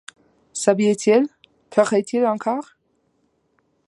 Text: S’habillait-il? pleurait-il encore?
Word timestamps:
S’habillait-il? 0.53 1.27
pleurait-il 1.69 2.25
encore? 2.25 2.71